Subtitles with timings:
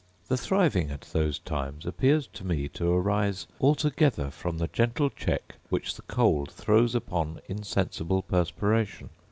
[0.29, 5.57] The thriving at those times appears to me to arise altogether from the gentle check
[5.69, 9.11] which the cold throws upon insensible perspiration.